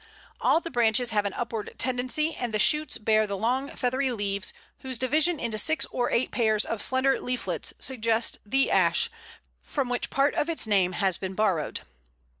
[0.39, 4.51] All the branches have an upward tendency, and the shoots bear the long feathery leaves,
[4.79, 9.11] whose division into six or eight pairs of slender leaflets suggests the Ash,
[9.59, 11.81] from which part of its name has been borrowed.